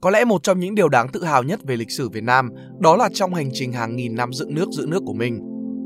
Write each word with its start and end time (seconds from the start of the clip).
Có 0.00 0.10
lẽ 0.10 0.24
một 0.24 0.42
trong 0.42 0.60
những 0.60 0.74
điều 0.74 0.88
đáng 0.88 1.08
tự 1.12 1.24
hào 1.24 1.42
nhất 1.42 1.60
về 1.64 1.76
lịch 1.76 1.90
sử 1.90 2.08
Việt 2.08 2.24
Nam 2.24 2.50
đó 2.78 2.96
là 2.96 3.08
trong 3.12 3.34
hành 3.34 3.48
trình 3.52 3.72
hàng 3.72 3.96
nghìn 3.96 4.16
năm 4.16 4.32
dựng 4.32 4.54
nước 4.54 4.68
giữ 4.72 4.86
nước 4.86 5.02
của 5.06 5.12
mình, 5.12 5.40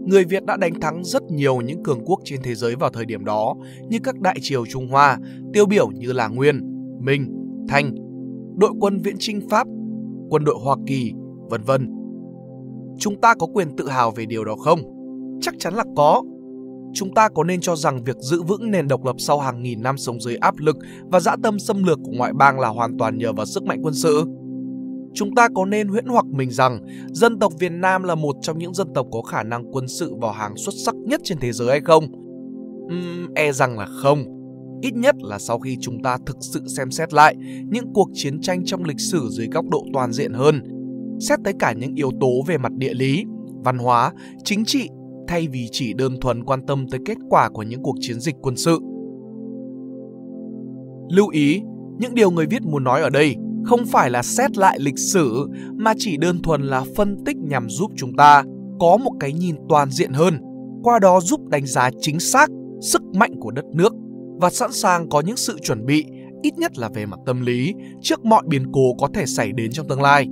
người 0.06 0.24
Việt 0.24 0.44
đã 0.44 0.56
đánh 0.56 0.80
thắng 0.80 1.04
rất 1.04 1.22
nhiều 1.22 1.60
những 1.60 1.82
cường 1.82 2.04
quốc 2.04 2.20
trên 2.24 2.42
thế 2.42 2.54
giới 2.54 2.76
vào 2.76 2.90
thời 2.90 3.04
điểm 3.04 3.24
đó 3.24 3.54
như 3.88 3.98
các 4.04 4.20
đại 4.20 4.36
triều 4.40 4.66
Trung 4.66 4.88
Hoa, 4.88 5.18
tiêu 5.52 5.66
biểu 5.66 5.90
như 5.90 6.12
là 6.12 6.28
Nguyên, 6.28 6.60
Minh, 7.00 7.32
Thanh, 7.68 7.94
đội 8.58 8.70
quân 8.80 8.98
viễn 8.98 9.16
chinh 9.18 9.48
Pháp, 9.50 9.66
quân 10.30 10.44
đội 10.44 10.56
Hoa 10.64 10.76
Kỳ, 10.86 11.12
vân 11.50 11.62
vân. 11.62 11.90
Chúng 12.98 13.20
ta 13.20 13.34
có 13.34 13.46
quyền 13.46 13.76
tự 13.76 13.88
hào 13.88 14.10
về 14.10 14.26
điều 14.26 14.44
đó 14.44 14.56
không? 14.56 14.80
Chắc 15.40 15.54
chắn 15.58 15.74
là 15.74 15.84
có. 15.96 16.22
Chúng 16.94 17.14
ta 17.14 17.28
có 17.28 17.44
nên 17.44 17.60
cho 17.60 17.76
rằng 17.76 18.04
việc 18.04 18.16
giữ 18.18 18.42
vững 18.42 18.70
nền 18.70 18.88
độc 18.88 19.04
lập 19.04 19.16
sau 19.18 19.40
hàng 19.40 19.62
nghìn 19.62 19.82
năm 19.82 19.98
sống 19.98 20.20
dưới 20.20 20.36
áp 20.36 20.54
lực 20.58 20.76
và 21.02 21.20
dã 21.20 21.36
tâm 21.42 21.58
xâm 21.58 21.84
lược 21.84 21.98
của 22.04 22.12
ngoại 22.12 22.32
bang 22.32 22.60
là 22.60 22.68
hoàn 22.68 22.98
toàn 22.98 23.18
nhờ 23.18 23.32
vào 23.32 23.46
sức 23.46 23.64
mạnh 23.64 23.80
quân 23.82 23.94
sự? 23.94 24.24
Chúng 25.14 25.34
ta 25.34 25.48
có 25.54 25.64
nên 25.64 25.88
huyễn 25.88 26.06
hoặc 26.06 26.24
mình 26.26 26.50
rằng 26.50 26.80
dân 27.12 27.38
tộc 27.38 27.52
Việt 27.58 27.72
Nam 27.72 28.02
là 28.02 28.14
một 28.14 28.36
trong 28.42 28.58
những 28.58 28.74
dân 28.74 28.88
tộc 28.94 29.06
có 29.12 29.22
khả 29.22 29.42
năng 29.42 29.72
quân 29.72 29.88
sự 29.88 30.14
vào 30.14 30.32
hàng 30.32 30.56
xuất 30.56 30.74
sắc 30.84 30.94
nhất 30.94 31.20
trên 31.24 31.38
thế 31.40 31.52
giới 31.52 31.68
hay 31.68 31.80
không? 31.80 32.04
Uhm, 32.84 33.34
e 33.34 33.52
rằng 33.52 33.78
là 33.78 33.86
không. 33.86 34.24
Ít 34.82 34.94
nhất 34.94 35.16
là 35.18 35.38
sau 35.38 35.58
khi 35.58 35.76
chúng 35.80 36.02
ta 36.02 36.18
thực 36.26 36.36
sự 36.40 36.60
xem 36.66 36.90
xét 36.90 37.12
lại 37.12 37.36
những 37.70 37.92
cuộc 37.94 38.08
chiến 38.14 38.40
tranh 38.40 38.64
trong 38.64 38.84
lịch 38.84 39.00
sử 39.00 39.28
dưới 39.30 39.46
góc 39.52 39.68
độ 39.68 39.84
toàn 39.92 40.12
diện 40.12 40.32
hơn, 40.32 40.62
xét 41.20 41.38
tới 41.44 41.54
cả 41.58 41.72
những 41.72 41.94
yếu 41.94 42.10
tố 42.20 42.42
về 42.46 42.58
mặt 42.58 42.72
địa 42.72 42.94
lý, 42.94 43.24
văn 43.64 43.78
hóa, 43.78 44.12
chính 44.44 44.64
trị 44.64 44.88
thay 45.28 45.48
vì 45.48 45.68
chỉ 45.72 45.92
đơn 45.92 46.20
thuần 46.20 46.44
quan 46.44 46.66
tâm 46.66 46.86
tới 46.90 47.00
kết 47.06 47.18
quả 47.30 47.48
của 47.48 47.62
những 47.62 47.82
cuộc 47.82 47.96
chiến 48.00 48.20
dịch 48.20 48.34
quân 48.42 48.56
sự. 48.56 48.78
Lưu 51.10 51.28
ý, 51.28 51.62
những 51.98 52.14
điều 52.14 52.30
người 52.30 52.46
viết 52.46 52.62
muốn 52.62 52.84
nói 52.84 53.02
ở 53.02 53.10
đây 53.10 53.36
không 53.64 53.86
phải 53.86 54.10
là 54.10 54.22
xét 54.22 54.56
lại 54.56 54.78
lịch 54.80 54.98
sử 54.98 55.46
mà 55.76 55.92
chỉ 55.98 56.16
đơn 56.16 56.42
thuần 56.42 56.62
là 56.62 56.84
phân 56.96 57.24
tích 57.24 57.36
nhằm 57.36 57.68
giúp 57.68 57.90
chúng 57.96 58.16
ta 58.16 58.42
có 58.80 58.96
một 58.96 59.12
cái 59.20 59.32
nhìn 59.32 59.56
toàn 59.68 59.90
diện 59.90 60.12
hơn, 60.12 60.38
qua 60.82 60.98
đó 60.98 61.20
giúp 61.20 61.40
đánh 61.48 61.66
giá 61.66 61.90
chính 62.00 62.20
xác 62.20 62.50
sức 62.80 63.02
mạnh 63.14 63.32
của 63.40 63.50
đất 63.50 63.64
nước 63.74 63.92
và 64.40 64.50
sẵn 64.50 64.72
sàng 64.72 65.08
có 65.08 65.20
những 65.20 65.36
sự 65.36 65.58
chuẩn 65.62 65.86
bị 65.86 66.04
ít 66.42 66.58
nhất 66.58 66.78
là 66.78 66.88
về 66.94 67.06
mặt 67.06 67.18
tâm 67.26 67.40
lý 67.40 67.74
trước 68.00 68.24
mọi 68.24 68.42
biến 68.46 68.72
cố 68.72 68.94
có 68.98 69.08
thể 69.14 69.26
xảy 69.26 69.52
đến 69.52 69.72
trong 69.72 69.88
tương 69.88 70.02
lai. 70.02 70.26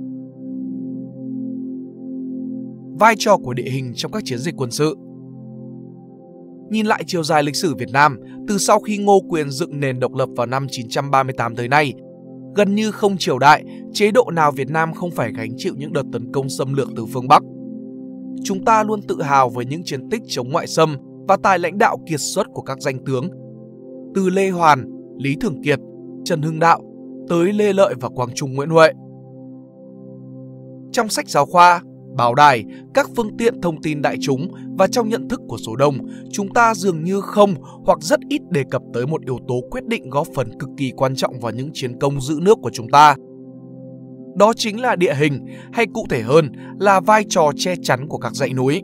Vai 3.03 3.15
trò 3.17 3.37
của 3.37 3.53
địa 3.53 3.69
hình 3.69 3.93
trong 3.95 4.11
các 4.11 4.23
chiến 4.25 4.39
dịch 4.39 4.53
quân 4.57 4.71
sự 4.71 4.95
Nhìn 6.69 6.85
lại 6.85 7.03
chiều 7.07 7.23
dài 7.23 7.43
lịch 7.43 7.55
sử 7.55 7.75
Việt 7.75 7.89
Nam, 7.93 8.19
từ 8.47 8.57
sau 8.57 8.79
khi 8.79 8.97
Ngô 8.97 9.19
Quyền 9.29 9.49
dựng 9.49 9.79
nền 9.79 9.99
độc 9.99 10.13
lập 10.13 10.29
vào 10.35 10.45
năm 10.45 10.67
938 10.71 11.55
tới 11.55 11.67
nay, 11.67 11.93
gần 12.55 12.75
như 12.75 12.91
không 12.91 13.17
triều 13.17 13.39
đại, 13.39 13.63
chế 13.93 14.11
độ 14.11 14.31
nào 14.33 14.51
Việt 14.51 14.69
Nam 14.69 14.93
không 14.93 15.11
phải 15.11 15.31
gánh 15.37 15.49
chịu 15.57 15.73
những 15.77 15.93
đợt 15.93 16.03
tấn 16.13 16.31
công 16.31 16.49
xâm 16.49 16.73
lược 16.73 16.89
từ 16.95 17.05
phương 17.05 17.27
Bắc. 17.27 17.43
Chúng 18.43 18.65
ta 18.65 18.83
luôn 18.83 19.01
tự 19.01 19.21
hào 19.21 19.49
với 19.49 19.65
những 19.65 19.83
chiến 19.83 20.09
tích 20.09 20.21
chống 20.27 20.51
ngoại 20.51 20.67
xâm 20.67 20.97
và 21.27 21.37
tài 21.43 21.59
lãnh 21.59 21.77
đạo 21.77 21.97
kiệt 22.09 22.19
xuất 22.19 22.47
của 22.53 22.61
các 22.61 22.81
danh 22.81 23.05
tướng. 23.05 23.29
Từ 24.15 24.29
Lê 24.29 24.49
Hoàn, 24.49 24.85
Lý 25.17 25.35
Thường 25.41 25.61
Kiệt, 25.63 25.79
Trần 26.25 26.41
Hưng 26.41 26.59
Đạo 26.59 26.81
tới 27.29 27.53
Lê 27.53 27.73
Lợi 27.73 27.93
và 28.01 28.09
Quang 28.09 28.33
Trung 28.35 28.53
Nguyễn 28.53 28.69
Huệ. 28.69 28.89
Trong 30.91 31.09
sách 31.09 31.29
giáo 31.29 31.45
khoa, 31.45 31.81
báo 32.15 32.35
đài, 32.35 32.63
các 32.93 33.09
phương 33.15 33.37
tiện 33.37 33.61
thông 33.61 33.81
tin 33.81 34.01
đại 34.01 34.17
chúng 34.21 34.47
và 34.77 34.87
trong 34.87 35.09
nhận 35.09 35.27
thức 35.29 35.41
của 35.47 35.57
số 35.57 35.75
đông, 35.75 35.97
chúng 36.31 36.49
ta 36.53 36.73
dường 36.73 37.03
như 37.03 37.21
không 37.21 37.53
hoặc 37.85 37.99
rất 38.01 38.19
ít 38.29 38.41
đề 38.49 38.63
cập 38.71 38.81
tới 38.93 39.07
một 39.07 39.21
yếu 39.25 39.37
tố 39.47 39.55
quyết 39.71 39.85
định 39.85 40.09
góp 40.09 40.27
phần 40.35 40.59
cực 40.59 40.69
kỳ 40.77 40.91
quan 40.97 41.15
trọng 41.15 41.39
vào 41.39 41.51
những 41.51 41.69
chiến 41.73 41.99
công 41.99 42.21
giữ 42.21 42.39
nước 42.41 42.57
của 42.61 42.69
chúng 42.73 42.89
ta. 42.89 43.15
Đó 44.35 44.53
chính 44.55 44.81
là 44.81 44.95
địa 44.95 45.13
hình, 45.13 45.45
hay 45.71 45.85
cụ 45.93 46.05
thể 46.09 46.21
hơn 46.21 46.51
là 46.79 46.99
vai 46.99 47.23
trò 47.29 47.51
che 47.55 47.75
chắn 47.81 48.07
của 48.07 48.17
các 48.17 48.35
dãy 48.35 48.53
núi. 48.53 48.81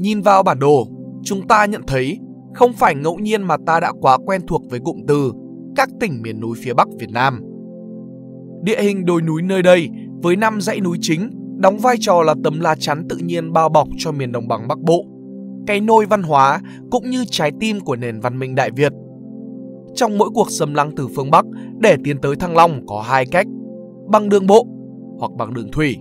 Nhìn 0.00 0.20
vào 0.20 0.42
bản 0.42 0.58
đồ, 0.58 0.86
chúng 1.22 1.48
ta 1.48 1.66
nhận 1.66 1.82
thấy 1.86 2.18
không 2.54 2.72
phải 2.72 2.94
ngẫu 2.94 3.18
nhiên 3.18 3.42
mà 3.42 3.56
ta 3.66 3.80
đã 3.80 3.92
quá 4.00 4.18
quen 4.26 4.46
thuộc 4.46 4.62
với 4.70 4.80
cụm 4.80 4.96
từ 5.08 5.32
các 5.76 5.88
tỉnh 6.00 6.22
miền 6.22 6.40
núi 6.40 6.56
phía 6.62 6.74
Bắc 6.74 6.88
Việt 6.98 7.10
Nam. 7.10 7.40
Địa 8.62 8.82
hình 8.82 9.04
đồi 9.04 9.22
núi 9.22 9.42
nơi 9.42 9.62
đây 9.62 9.88
với 10.22 10.36
năm 10.36 10.60
dãy 10.60 10.80
núi 10.80 10.98
chính 11.00 11.30
đóng 11.56 11.78
vai 11.78 11.96
trò 12.00 12.22
là 12.22 12.34
tấm 12.44 12.60
lá 12.60 12.74
chắn 12.74 13.08
tự 13.08 13.16
nhiên 13.16 13.52
bao 13.52 13.68
bọc 13.68 13.88
cho 13.98 14.12
miền 14.12 14.32
đồng 14.32 14.48
bằng 14.48 14.68
Bắc 14.68 14.78
Bộ, 14.78 15.04
cái 15.66 15.80
nôi 15.80 16.06
văn 16.06 16.22
hóa 16.22 16.60
cũng 16.90 17.10
như 17.10 17.24
trái 17.30 17.52
tim 17.60 17.80
của 17.80 17.96
nền 17.96 18.20
văn 18.20 18.38
minh 18.38 18.54
Đại 18.54 18.70
Việt. 18.70 18.92
Trong 19.94 20.18
mỗi 20.18 20.30
cuộc 20.34 20.50
xâm 20.50 20.74
lăng 20.74 20.90
từ 20.96 21.08
phương 21.16 21.30
Bắc 21.30 21.44
để 21.78 21.96
tiến 22.04 22.18
tới 22.18 22.36
Thăng 22.36 22.56
Long 22.56 22.86
có 22.86 23.02
hai 23.02 23.26
cách, 23.26 23.46
bằng 24.08 24.28
đường 24.28 24.46
bộ 24.46 24.66
hoặc 25.18 25.32
bằng 25.38 25.54
đường 25.54 25.70
thủy. 25.72 25.96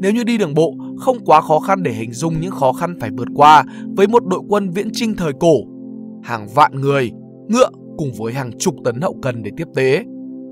Nếu 0.00 0.12
như 0.12 0.24
đi 0.24 0.38
đường 0.38 0.54
bộ, 0.54 0.74
không 0.98 1.16
quá 1.24 1.40
khó 1.40 1.58
khăn 1.58 1.82
để 1.82 1.92
hình 1.92 2.12
dung 2.12 2.40
những 2.40 2.50
khó 2.50 2.72
khăn 2.72 2.94
phải 3.00 3.10
vượt 3.16 3.28
qua 3.34 3.64
với 3.96 4.08
một 4.08 4.26
đội 4.26 4.40
quân 4.48 4.70
viễn 4.70 4.88
trinh 4.92 5.14
thời 5.16 5.32
cổ, 5.40 5.54
hàng 6.22 6.48
vạn 6.54 6.80
người, 6.80 7.10
ngựa 7.48 7.70
cùng 7.96 8.10
với 8.18 8.32
hàng 8.32 8.50
chục 8.58 8.74
tấn 8.84 9.00
hậu 9.00 9.16
cần 9.22 9.42
để 9.42 9.50
tiếp 9.56 9.68
tế 9.74 10.04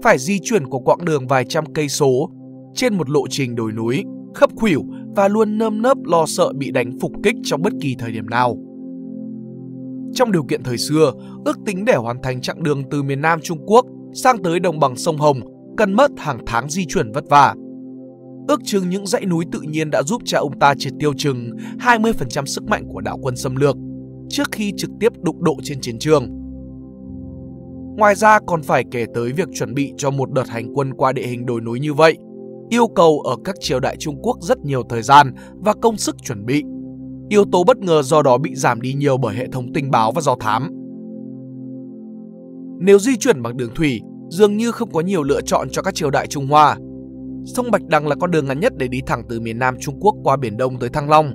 phải 0.02 0.18
di 0.18 0.38
chuyển 0.42 0.66
của 0.66 0.78
quãng 0.78 1.04
đường 1.04 1.26
vài 1.26 1.44
trăm 1.44 1.64
cây 1.72 1.88
số 1.88 2.30
trên 2.74 2.94
một 2.94 3.10
lộ 3.10 3.28
trình 3.30 3.54
đồi 3.54 3.72
núi, 3.72 4.04
khấp 4.34 4.50
khuỷu 4.56 4.84
và 5.16 5.28
luôn 5.28 5.58
nơm 5.58 5.82
nớp 5.82 5.98
lo 6.04 6.26
sợ 6.26 6.52
bị 6.52 6.70
đánh 6.70 6.90
phục 7.00 7.12
kích 7.22 7.36
trong 7.42 7.62
bất 7.62 7.72
kỳ 7.80 7.94
thời 7.98 8.12
điểm 8.12 8.26
nào. 8.26 8.56
Trong 10.14 10.32
điều 10.32 10.44
kiện 10.44 10.62
thời 10.62 10.78
xưa, 10.78 11.12
ước 11.44 11.58
tính 11.66 11.84
để 11.84 11.94
hoàn 11.94 12.22
thành 12.22 12.40
chặng 12.40 12.62
đường 12.62 12.82
từ 12.90 13.02
miền 13.02 13.20
Nam 13.20 13.40
Trung 13.42 13.58
Quốc 13.66 13.86
sang 14.14 14.42
tới 14.42 14.60
đồng 14.60 14.80
bằng 14.80 14.96
sông 14.96 15.18
Hồng 15.18 15.40
cần 15.76 15.92
mất 15.92 16.10
hàng 16.16 16.38
tháng 16.46 16.70
di 16.70 16.86
chuyển 16.86 17.12
vất 17.12 17.24
vả. 17.30 17.54
Ước 18.48 18.60
chừng 18.64 18.88
những 18.88 19.06
dãy 19.06 19.26
núi 19.26 19.44
tự 19.52 19.60
nhiên 19.60 19.90
đã 19.90 20.02
giúp 20.02 20.22
cha 20.24 20.38
ông 20.38 20.58
ta 20.58 20.74
triệt 20.78 20.92
tiêu 20.98 21.12
chừng 21.16 21.50
20% 21.78 22.44
sức 22.44 22.64
mạnh 22.64 22.84
của 22.88 23.00
đạo 23.00 23.18
quân 23.22 23.36
xâm 23.36 23.56
lược 23.56 23.76
trước 24.28 24.48
khi 24.52 24.72
trực 24.76 24.90
tiếp 25.00 25.12
đụng 25.22 25.44
độ 25.44 25.56
trên 25.62 25.80
chiến 25.80 25.98
trường. 25.98 26.37
Ngoài 27.98 28.14
ra 28.14 28.38
còn 28.46 28.62
phải 28.62 28.84
kể 28.90 29.06
tới 29.14 29.32
việc 29.32 29.48
chuẩn 29.54 29.74
bị 29.74 29.92
cho 29.96 30.10
một 30.10 30.32
đợt 30.32 30.48
hành 30.48 30.74
quân 30.74 30.94
qua 30.94 31.12
địa 31.12 31.26
hình 31.26 31.46
đồi 31.46 31.60
núi 31.60 31.80
như 31.80 31.94
vậy, 31.94 32.16
yêu 32.68 32.88
cầu 32.88 33.20
ở 33.20 33.36
các 33.44 33.54
triều 33.60 33.80
đại 33.80 33.96
Trung 33.98 34.22
Quốc 34.22 34.36
rất 34.40 34.58
nhiều 34.64 34.82
thời 34.88 35.02
gian 35.02 35.32
và 35.54 35.74
công 35.82 35.96
sức 35.96 36.16
chuẩn 36.22 36.46
bị. 36.46 36.62
Yếu 37.28 37.44
tố 37.52 37.64
bất 37.64 37.78
ngờ 37.78 38.02
do 38.02 38.22
đó 38.22 38.38
bị 38.38 38.54
giảm 38.54 38.80
đi 38.80 38.94
nhiều 38.94 39.16
bởi 39.16 39.36
hệ 39.36 39.46
thống 39.52 39.72
tình 39.72 39.90
báo 39.90 40.12
và 40.12 40.20
do 40.20 40.36
thám. 40.40 40.70
Nếu 42.80 42.98
di 42.98 43.16
chuyển 43.16 43.42
bằng 43.42 43.56
đường 43.56 43.74
thủy, 43.74 44.00
dường 44.28 44.56
như 44.56 44.70
không 44.70 44.90
có 44.92 45.00
nhiều 45.00 45.22
lựa 45.22 45.40
chọn 45.40 45.68
cho 45.70 45.82
các 45.82 45.94
triều 45.94 46.10
đại 46.10 46.26
Trung 46.26 46.46
Hoa. 46.46 46.76
Sông 47.44 47.70
Bạch 47.70 47.82
Đằng 47.86 48.06
là 48.06 48.16
con 48.20 48.30
đường 48.30 48.46
ngắn 48.46 48.60
nhất 48.60 48.72
để 48.76 48.88
đi 48.88 49.00
thẳng 49.06 49.22
từ 49.28 49.40
miền 49.40 49.58
Nam 49.58 49.74
Trung 49.80 50.00
Quốc 50.00 50.14
qua 50.24 50.36
Biển 50.36 50.56
Đông 50.56 50.78
tới 50.78 50.90
Thăng 50.90 51.10
Long. 51.10 51.32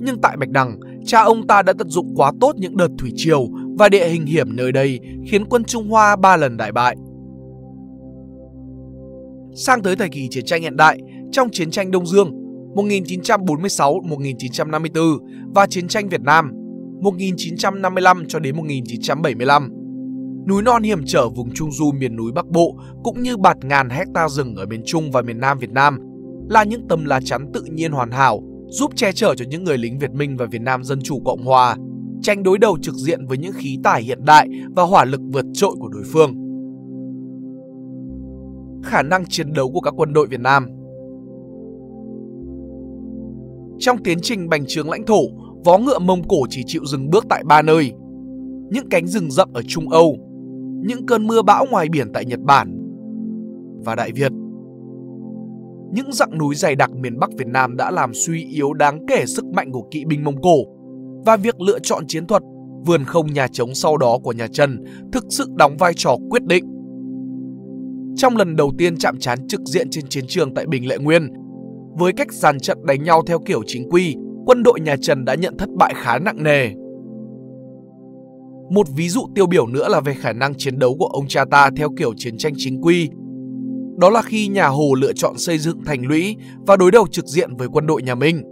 Nhưng 0.00 0.20
tại 0.20 0.36
Bạch 0.36 0.50
Đằng, 0.50 0.80
cha 1.06 1.22
ông 1.22 1.46
ta 1.46 1.62
đã 1.62 1.72
tận 1.78 1.88
dụng 1.88 2.14
quá 2.16 2.32
tốt 2.40 2.52
những 2.56 2.76
đợt 2.76 2.88
thủy 2.98 3.10
triều 3.16 3.46
và 3.78 3.88
địa 3.88 4.08
hình 4.08 4.26
hiểm 4.26 4.56
nơi 4.56 4.72
đây 4.72 5.00
khiến 5.30 5.44
quân 5.44 5.64
Trung 5.64 5.88
Hoa 5.88 6.16
ba 6.16 6.36
lần 6.36 6.56
đại 6.56 6.72
bại. 6.72 6.96
Sang 9.54 9.82
tới 9.82 9.96
thời 9.96 10.08
kỳ 10.08 10.28
chiến 10.30 10.44
tranh 10.44 10.62
hiện 10.62 10.76
đại, 10.76 10.98
trong 11.32 11.48
chiến 11.52 11.70
tranh 11.70 11.90
Đông 11.90 12.06
Dương 12.06 12.30
1946-1954 12.74 15.18
và 15.54 15.66
chiến 15.66 15.88
tranh 15.88 16.08
Việt 16.08 16.20
Nam 16.20 16.52
1955 17.00 18.24
cho 18.28 18.38
đến 18.38 18.56
1975. 18.56 19.70
Núi 20.48 20.62
non 20.62 20.82
hiểm 20.82 21.04
trở 21.06 21.28
vùng 21.28 21.54
Trung 21.54 21.72
Du 21.72 21.92
miền 21.92 22.16
núi 22.16 22.32
Bắc 22.32 22.46
Bộ 22.46 22.76
cũng 23.04 23.22
như 23.22 23.36
bạt 23.36 23.56
ngàn 23.64 23.90
hecta 23.90 24.28
rừng 24.28 24.54
ở 24.54 24.66
miền 24.66 24.82
Trung 24.86 25.10
và 25.10 25.22
miền 25.22 25.40
Nam 25.40 25.58
Việt 25.58 25.70
Nam 25.70 25.98
là 26.50 26.64
những 26.64 26.88
tấm 26.88 27.04
lá 27.04 27.20
chắn 27.24 27.50
tự 27.54 27.62
nhiên 27.62 27.92
hoàn 27.92 28.10
hảo 28.10 28.42
giúp 28.68 28.96
che 28.96 29.12
chở 29.12 29.34
cho 29.34 29.44
những 29.48 29.64
người 29.64 29.78
lính 29.78 29.98
Việt 29.98 30.10
Minh 30.10 30.36
và 30.36 30.46
Việt 30.46 30.62
Nam 30.62 30.84
Dân 30.84 31.00
Chủ 31.02 31.22
Cộng 31.24 31.44
Hòa 31.44 31.76
tranh 32.22 32.42
đối 32.42 32.58
đầu 32.58 32.78
trực 32.82 32.94
diện 32.94 33.26
với 33.26 33.38
những 33.38 33.52
khí 33.52 33.78
tải 33.82 34.02
hiện 34.02 34.24
đại 34.24 34.48
và 34.76 34.82
hỏa 34.82 35.04
lực 35.04 35.20
vượt 35.32 35.44
trội 35.52 35.74
của 35.78 35.88
đối 35.88 36.02
phương. 36.12 36.34
Khả 38.84 39.02
năng 39.02 39.24
chiến 39.28 39.52
đấu 39.52 39.70
của 39.72 39.80
các 39.80 39.94
quân 39.96 40.12
đội 40.12 40.26
Việt 40.26 40.40
Nam 40.40 40.66
Trong 43.78 44.02
tiến 44.02 44.18
trình 44.22 44.48
bành 44.48 44.66
trướng 44.66 44.90
lãnh 44.90 45.06
thổ, 45.06 45.20
vó 45.64 45.78
ngựa 45.78 45.98
Mông 45.98 46.22
Cổ 46.28 46.36
chỉ 46.50 46.62
chịu 46.66 46.84
dừng 46.84 47.10
bước 47.10 47.24
tại 47.28 47.42
ba 47.44 47.62
nơi. 47.62 47.92
Những 48.70 48.88
cánh 48.88 49.06
rừng 49.06 49.30
rậm 49.30 49.52
ở 49.52 49.62
Trung 49.62 49.88
Âu, 49.88 50.16
những 50.86 51.06
cơn 51.06 51.26
mưa 51.26 51.42
bão 51.42 51.66
ngoài 51.70 51.88
biển 51.88 52.12
tại 52.14 52.24
Nhật 52.24 52.40
Bản 52.40 52.78
và 53.84 53.94
Đại 53.94 54.12
Việt. 54.12 54.32
Những 55.92 56.12
dặng 56.12 56.38
núi 56.38 56.54
dày 56.54 56.76
đặc 56.76 56.90
miền 56.94 57.18
Bắc 57.18 57.30
Việt 57.38 57.46
Nam 57.46 57.76
đã 57.76 57.90
làm 57.90 58.14
suy 58.14 58.44
yếu 58.44 58.72
đáng 58.72 59.06
kể 59.08 59.26
sức 59.26 59.44
mạnh 59.44 59.72
của 59.72 59.88
kỵ 59.90 60.04
binh 60.04 60.24
Mông 60.24 60.42
Cổ 60.42 60.56
và 61.26 61.36
việc 61.36 61.60
lựa 61.60 61.78
chọn 61.78 62.06
chiến 62.06 62.26
thuật 62.26 62.42
vườn 62.86 63.04
không 63.04 63.26
nhà 63.26 63.48
trống 63.48 63.74
sau 63.74 63.96
đó 63.96 64.18
của 64.22 64.32
nhà 64.32 64.46
Trần 64.52 64.84
thực 65.12 65.24
sự 65.30 65.44
đóng 65.56 65.76
vai 65.76 65.92
trò 65.96 66.16
quyết 66.30 66.44
định. 66.44 66.64
Trong 68.16 68.36
lần 68.36 68.56
đầu 68.56 68.72
tiên 68.78 68.96
chạm 68.96 69.18
trán 69.18 69.48
trực 69.48 69.60
diện 69.60 69.90
trên 69.90 70.06
chiến 70.08 70.24
trường 70.28 70.54
tại 70.54 70.66
Bình 70.66 70.88
Lệ 70.88 70.98
Nguyên, 70.98 71.28
với 71.98 72.12
cách 72.12 72.32
dàn 72.32 72.60
trận 72.60 72.78
đánh 72.86 73.02
nhau 73.02 73.22
theo 73.26 73.38
kiểu 73.46 73.62
chính 73.66 73.88
quy, 73.90 74.14
quân 74.46 74.62
đội 74.62 74.80
nhà 74.80 74.96
Trần 75.02 75.24
đã 75.24 75.34
nhận 75.34 75.56
thất 75.56 75.68
bại 75.78 75.92
khá 75.96 76.18
nặng 76.18 76.42
nề. 76.42 76.68
Một 78.70 78.86
ví 78.96 79.08
dụ 79.08 79.26
tiêu 79.34 79.46
biểu 79.46 79.66
nữa 79.66 79.88
là 79.88 80.00
về 80.00 80.14
khả 80.14 80.32
năng 80.32 80.54
chiến 80.54 80.78
đấu 80.78 80.96
của 80.98 81.06
ông 81.06 81.26
cha 81.28 81.44
ta 81.50 81.70
theo 81.76 81.88
kiểu 81.98 82.12
chiến 82.16 82.38
tranh 82.38 82.52
chính 82.56 82.80
quy. 82.80 83.08
Đó 83.98 84.10
là 84.10 84.22
khi 84.22 84.48
nhà 84.48 84.66
Hồ 84.66 84.94
lựa 84.94 85.12
chọn 85.12 85.38
xây 85.38 85.58
dựng 85.58 85.84
thành 85.84 86.06
lũy 86.06 86.36
và 86.66 86.76
đối 86.76 86.90
đầu 86.90 87.06
trực 87.06 87.26
diện 87.26 87.56
với 87.56 87.68
quân 87.72 87.86
đội 87.86 88.02
nhà 88.02 88.14
Minh. 88.14 88.42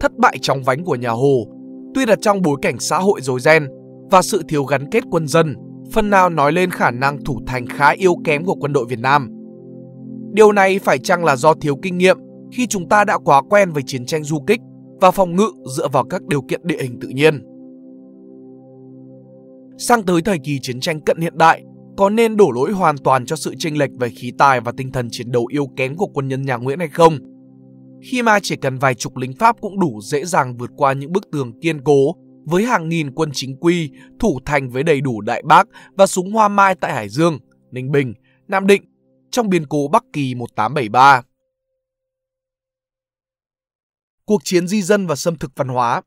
Thất 0.00 0.12
bại 0.18 0.38
trong 0.40 0.62
vánh 0.62 0.84
của 0.84 0.96
nhà 0.96 1.10
Hồ, 1.10 1.46
tuy 1.94 2.06
là 2.06 2.16
trong 2.20 2.42
bối 2.42 2.56
cảnh 2.62 2.78
xã 2.78 2.98
hội 2.98 3.20
dối 3.20 3.40
ren 3.40 3.68
và 4.10 4.22
sự 4.22 4.42
thiếu 4.48 4.64
gắn 4.64 4.90
kết 4.90 5.04
quân 5.10 5.28
dân, 5.28 5.54
phần 5.92 6.10
nào 6.10 6.28
nói 6.28 6.52
lên 6.52 6.70
khả 6.70 6.90
năng 6.90 7.24
thủ 7.24 7.40
thành 7.46 7.66
khá 7.66 7.90
yếu 7.90 8.14
kém 8.24 8.44
của 8.44 8.54
quân 8.54 8.72
đội 8.72 8.84
Việt 8.88 8.98
Nam. 8.98 9.30
Điều 10.32 10.52
này 10.52 10.78
phải 10.78 10.98
chăng 10.98 11.24
là 11.24 11.36
do 11.36 11.54
thiếu 11.54 11.76
kinh 11.82 11.98
nghiệm 11.98 12.18
khi 12.52 12.66
chúng 12.66 12.88
ta 12.88 13.04
đã 13.04 13.18
quá 13.18 13.42
quen 13.42 13.72
với 13.72 13.82
chiến 13.86 14.06
tranh 14.06 14.24
du 14.24 14.40
kích 14.46 14.60
và 15.00 15.10
phòng 15.10 15.36
ngự 15.36 15.50
dựa 15.76 15.88
vào 15.88 16.04
các 16.04 16.22
điều 16.26 16.42
kiện 16.42 16.60
địa 16.64 16.82
hình 16.82 16.98
tự 17.00 17.08
nhiên. 17.08 17.42
Sang 19.78 20.02
tới 20.02 20.22
thời 20.22 20.38
kỳ 20.44 20.58
chiến 20.62 20.80
tranh 20.80 21.00
cận 21.00 21.18
hiện 21.18 21.38
đại, 21.38 21.62
có 21.96 22.10
nên 22.10 22.36
đổ 22.36 22.50
lỗi 22.50 22.72
hoàn 22.72 22.98
toàn 22.98 23.26
cho 23.26 23.36
sự 23.36 23.54
chênh 23.58 23.78
lệch 23.78 23.90
về 24.00 24.08
khí 24.08 24.32
tài 24.38 24.60
và 24.60 24.72
tinh 24.76 24.92
thần 24.92 25.08
chiến 25.10 25.32
đấu 25.32 25.46
yếu 25.50 25.66
kém 25.76 25.96
của 25.96 26.06
quân 26.06 26.28
nhân 26.28 26.42
nhà 26.42 26.56
Nguyễn 26.56 26.78
hay 26.78 26.88
không? 26.88 27.18
Khi 28.02 28.22
mà 28.22 28.40
chỉ 28.40 28.56
cần 28.56 28.78
vài 28.78 28.94
chục 28.94 29.16
lính 29.16 29.32
Pháp 29.38 29.56
cũng 29.60 29.80
đủ 29.80 30.00
dễ 30.02 30.24
dàng 30.24 30.56
vượt 30.56 30.70
qua 30.76 30.92
những 30.92 31.12
bức 31.12 31.30
tường 31.32 31.60
kiên 31.60 31.84
cố 31.84 32.16
với 32.44 32.64
hàng 32.64 32.88
nghìn 32.88 33.14
quân 33.14 33.30
chính 33.32 33.56
quy 33.60 33.90
thủ 34.20 34.40
thành 34.44 34.70
với 34.70 34.82
đầy 34.82 35.00
đủ 35.00 35.20
đại 35.20 35.42
bác 35.44 35.68
và 35.94 36.06
súng 36.06 36.32
hoa 36.32 36.48
mai 36.48 36.74
tại 36.74 36.92
Hải 36.92 37.08
Dương, 37.08 37.38
Ninh 37.70 37.92
Bình, 37.92 38.14
Nam 38.48 38.66
Định 38.66 38.82
trong 39.30 39.48
biến 39.48 39.66
cố 39.68 39.88
Bắc 39.88 40.04
Kỳ 40.12 40.34
1873. 40.34 41.22
Cuộc 44.24 44.44
chiến 44.44 44.68
di 44.68 44.82
dân 44.82 45.06
và 45.06 45.16
xâm 45.16 45.36
thực 45.36 45.52
văn 45.56 45.68
hóa 45.68 46.02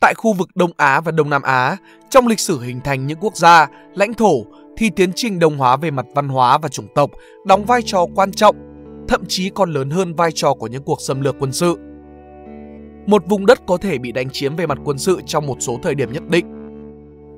Tại 0.00 0.14
khu 0.14 0.32
vực 0.32 0.48
Đông 0.54 0.70
Á 0.76 1.00
và 1.00 1.12
Đông 1.12 1.30
Nam 1.30 1.42
Á, 1.42 1.76
trong 2.10 2.26
lịch 2.26 2.40
sử 2.40 2.60
hình 2.60 2.80
thành 2.84 3.06
những 3.06 3.18
quốc 3.20 3.36
gia, 3.36 3.68
lãnh 3.94 4.14
thổ 4.14 4.44
thì 4.76 4.90
tiến 4.96 5.12
trình 5.16 5.38
đồng 5.38 5.58
hóa 5.58 5.76
về 5.76 5.90
mặt 5.90 6.06
văn 6.14 6.28
hóa 6.28 6.58
và 6.58 6.68
chủng 6.68 6.88
tộc 6.94 7.10
đóng 7.46 7.64
vai 7.64 7.82
trò 7.84 8.06
quan 8.14 8.32
trọng, 8.32 8.71
thậm 9.12 9.24
chí 9.28 9.50
còn 9.50 9.72
lớn 9.72 9.90
hơn 9.90 10.14
vai 10.14 10.32
trò 10.34 10.54
của 10.54 10.66
những 10.66 10.82
cuộc 10.82 11.00
xâm 11.00 11.20
lược 11.20 11.36
quân 11.38 11.52
sự. 11.52 11.76
Một 13.06 13.22
vùng 13.26 13.46
đất 13.46 13.60
có 13.66 13.76
thể 13.76 13.98
bị 13.98 14.12
đánh 14.12 14.30
chiếm 14.30 14.56
về 14.56 14.66
mặt 14.66 14.78
quân 14.84 14.98
sự 14.98 15.20
trong 15.26 15.46
một 15.46 15.56
số 15.60 15.78
thời 15.82 15.94
điểm 15.94 16.12
nhất 16.12 16.22
định. 16.28 16.46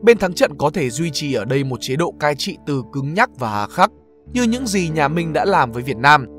Bên 0.03 0.19
thắng 0.19 0.35
trận 0.35 0.53
có 0.59 0.71
thể 0.71 0.91
duy 0.91 1.11
trì 1.11 1.35
ở 1.35 1.45
đây 1.45 1.65
một 1.65 1.77
chế 1.81 1.97
độ 1.97 2.15
cai 2.21 2.35
trị 2.35 2.57
từ 2.67 2.83
cứng 2.93 3.15
nhắc 3.15 3.31
và 3.39 3.51
hà 3.51 3.67
khắc, 3.67 3.91
như 4.33 4.43
những 4.43 4.67
gì 4.67 4.89
nhà 4.89 5.09
Minh 5.09 5.33
đã 5.33 5.45
làm 5.45 5.73
với 5.73 5.83
Việt 5.83 5.97
Nam– 5.97 6.27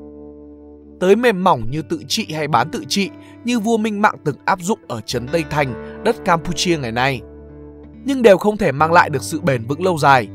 tới 1.00 1.16
mềm 1.16 1.44
mỏng 1.44 1.62
như 1.70 1.82
tự 1.82 2.00
trị 2.08 2.32
hay 2.32 2.48
bán 2.48 2.70
tự 2.70 2.84
trị 2.88 3.10
như 3.44 3.60
vua 3.60 3.76
Minh 3.76 4.02
Mạng 4.02 4.16
từng 4.24 4.36
áp 4.44 4.60
dụng 4.62 4.78
ở 4.88 5.00
trấn 5.00 5.28
Tây 5.28 5.44
Thành, 5.50 6.02
đất 6.04 6.24
Campuchia 6.24 6.78
ngày 6.78 6.92
nay. 6.92 7.20
Nhưng 8.04 8.22
đều 8.22 8.38
không 8.38 8.56
thể 8.56 8.72
mang 8.72 8.92
lại 8.92 9.10
được 9.10 9.22
sự 9.22 9.40
bền 9.40 9.64
vững 9.64 9.84
lâu 9.84 9.98
dài. 9.98 10.28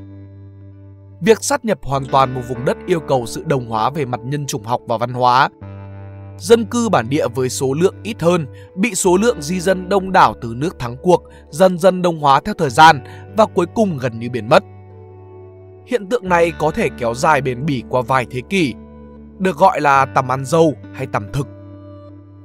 Việc 1.21 1.43
sát 1.43 1.65
nhập 1.65 1.79
hoàn 1.81 2.05
toàn 2.05 2.33
một 2.33 2.41
vùng 2.49 2.65
đất 2.65 2.77
yêu 2.85 2.99
cầu 2.99 3.25
sự 3.25 3.43
đồng 3.47 3.69
hóa 3.69 3.89
về 3.89 4.05
mặt 4.05 4.19
nhân 4.23 4.45
chủng 4.45 4.63
học 4.63 4.81
và 4.87 4.97
văn 4.97 5.13
hóa. 5.13 5.49
Dân 6.37 6.65
cư 6.65 6.89
bản 6.89 7.09
địa 7.09 7.27
với 7.35 7.49
số 7.49 7.73
lượng 7.73 7.95
ít 8.03 8.21
hơn, 8.21 8.45
bị 8.75 8.95
số 8.95 9.17
lượng 9.17 9.41
di 9.41 9.59
dân 9.59 9.89
đông 9.89 10.11
đảo 10.11 10.35
từ 10.41 10.53
nước 10.57 10.79
thắng 10.79 10.97
cuộc, 11.01 11.23
dần 11.49 11.79
dần 11.79 12.01
đồng 12.01 12.19
hóa 12.19 12.41
theo 12.45 12.53
thời 12.57 12.69
gian 12.69 13.03
và 13.37 13.45
cuối 13.45 13.65
cùng 13.75 13.97
gần 13.97 14.19
như 14.19 14.29
biến 14.29 14.49
mất. 14.49 14.63
Hiện 15.87 16.09
tượng 16.09 16.29
này 16.29 16.53
có 16.59 16.71
thể 16.71 16.89
kéo 16.97 17.13
dài 17.13 17.41
bền 17.41 17.65
bỉ 17.65 17.83
qua 17.89 18.01
vài 18.01 18.25
thế 18.31 18.41
kỷ, 18.49 18.73
được 19.39 19.57
gọi 19.57 19.81
là 19.81 20.05
tầm 20.05 20.31
ăn 20.31 20.45
dâu 20.45 20.73
hay 20.93 21.07
tầm 21.07 21.31
thực 21.33 21.47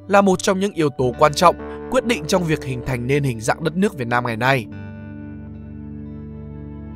là 0.09 0.21
một 0.21 0.43
trong 0.43 0.61
những 0.61 0.73
yếu 0.73 0.89
tố 0.99 1.13
quan 1.19 1.35
trọng 1.35 1.57
quyết 1.91 2.05
định 2.05 2.25
trong 2.27 2.45
việc 2.45 2.65
hình 2.65 2.83
thành 2.87 3.07
nên 3.07 3.23
hình 3.23 3.41
dạng 3.41 3.65
đất 3.65 3.77
nước 3.77 3.99
Việt 3.99 4.09
Nam 4.09 4.27
ngày 4.27 4.37
nay. 4.37 4.67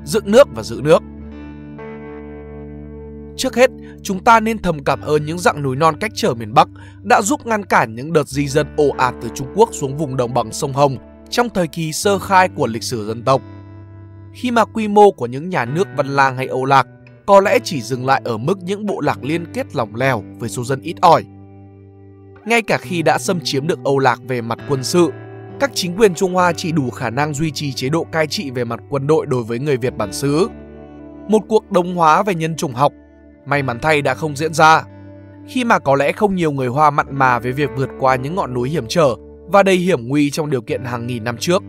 Dựng 0.05 0.31
nước 0.31 0.49
và 0.55 0.63
giữ 0.63 0.81
nước 0.85 1.03
Trước 3.41 3.57
hết, 3.57 3.71
chúng 4.03 4.25
ta 4.25 4.41
nên 4.41 4.59
thầm 4.59 4.85
cảm 4.85 5.01
ơn 5.01 5.27
những 5.27 5.39
dặng 5.39 5.63
núi 5.63 5.77
non 5.77 5.95
cách 6.01 6.11
trở 6.15 6.35
miền 6.35 6.55
Bắc 6.55 6.69
đã 7.03 7.23
giúp 7.23 7.47
ngăn 7.47 7.65
cản 7.65 7.95
những 7.95 8.13
đợt 8.13 8.29
di 8.29 8.49
dân 8.49 8.67
ồ 8.77 8.89
ạt 8.99 9.15
từ 9.23 9.29
Trung 9.35 9.47
Quốc 9.55 9.69
xuống 9.73 9.97
vùng 9.97 10.17
đồng 10.17 10.35
bằng 10.35 10.53
sông 10.53 10.73
Hồng 10.73 10.97
trong 11.31 11.49
thời 11.51 11.67
kỳ 11.67 11.93
sơ 11.93 12.19
khai 12.19 12.49
của 12.49 12.67
lịch 12.67 12.83
sử 12.83 13.07
dân 13.07 13.23
tộc. 13.25 13.43
Khi 14.35 14.51
mà 14.51 14.65
quy 14.65 14.89
mô 14.89 15.11
của 15.11 15.27
những 15.27 15.49
nhà 15.49 15.65
nước 15.65 15.89
Văn 15.97 16.07
Lang 16.07 16.37
hay 16.37 16.47
Âu 16.47 16.65
Lạc 16.65 16.87
có 17.27 17.41
lẽ 17.41 17.59
chỉ 17.65 17.83
dừng 17.83 18.07
lại 18.07 18.23
ở 18.25 18.39
mức 18.39 18.59
những 18.63 18.87
bộ 18.87 19.01
lạc 19.01 19.25
liên 19.25 19.53
kết 19.53 19.77
lỏng 19.77 19.95
lẻo 19.95 20.23
với 20.39 20.49
số 20.49 20.65
dân 20.65 20.81
ít 20.81 20.97
ỏi. 21.01 21.25
Ngay 22.45 22.63
cả 22.63 22.79
khi 22.79 23.03
đã 23.03 23.19
xâm 23.19 23.41
chiếm 23.45 23.67
được 23.67 23.79
Âu 23.85 23.99
Lạc 23.99 24.21
về 24.29 24.41
mặt 24.41 24.59
quân 24.69 24.85
sự, 24.85 25.11
các 25.61 25.71
chính 25.75 25.97
quyền 25.97 26.15
Trung 26.15 26.35
Hoa 26.35 26.53
chỉ 26.53 26.73
đủ 26.73 26.91
khả 26.91 27.11
năng 27.11 27.35
duy 27.35 27.51
trì 27.51 27.73
chế 27.73 27.89
độ 27.89 28.07
cai 28.13 28.27
trị 28.27 28.51
về 28.51 28.65
mặt 28.65 28.81
quân 28.91 29.07
đội 29.07 29.27
đối 29.27 29.43
với 29.43 29.59
người 29.59 29.77
Việt 29.77 29.97
bản 29.97 30.13
xứ. 30.13 30.49
Một 31.29 31.41
cuộc 31.49 31.73
đồng 31.73 31.95
hóa 31.95 32.23
về 32.23 32.35
nhân 32.35 32.57
chủng 32.57 32.75
học, 32.75 32.93
may 33.47 33.63
mắn 33.63 33.79
thay 33.83 34.03
đã 34.03 34.15
không 34.15 34.37
diễn 34.37 34.55
ra, 34.55 34.83
khi 35.49 35.65
mà 35.65 35.79
có 35.79 35.95
lẽ 35.95 36.13
không 36.13 36.35
nhiều 36.35 36.53
người 36.53 36.69
Hoa 36.69 36.91
mặn 36.91 37.07
mà 37.11 37.39
với 37.39 37.53
việc 37.53 37.71
vượt 37.77 37.91
qua 37.99 38.17
những 38.17 38.35
ngọn 38.35 38.55
núi 38.55 38.69
hiểm 38.69 38.85
trở 38.89 39.15
và 39.47 39.63
đầy 39.63 39.77
hiểm 39.77 40.09
nguy 40.09 40.31
trong 40.31 40.51
điều 40.51 40.61
kiện 40.63 40.85
hàng 40.85 41.07
nghìn 41.07 41.25
năm 41.25 41.37
trước. 41.37 41.63